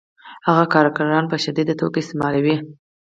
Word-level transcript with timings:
هغه 0.47 0.65
کارګران 0.73 1.23
په 1.31 1.37
شدیده 1.43 1.73
توګه 1.81 1.97
استثماروي 1.99 2.55